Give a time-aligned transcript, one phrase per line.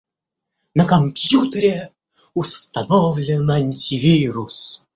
[0.73, 1.91] На компьютере
[2.33, 4.87] установлен антивирус